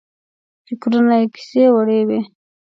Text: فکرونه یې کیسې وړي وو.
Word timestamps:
فکرونه 0.67 1.15
یې 1.21 1.25
کیسې 1.35 1.63
وړي 1.75 1.99
وو. 2.07 2.19